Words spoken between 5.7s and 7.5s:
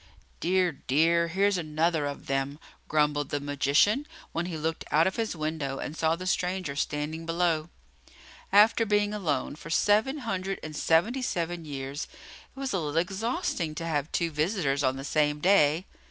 and saw the stranger standing